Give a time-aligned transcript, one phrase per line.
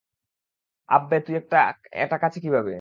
[0.89, 1.35] আব্বে, তুই
[1.95, 2.69] এটা কাছে কিভাবে?